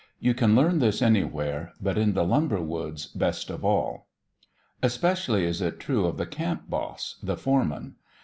[0.19, 4.07] You can learn this anywhere, but in the lumber woods best of all.
[4.81, 7.97] Especially is it true of the camp boss, the foreman.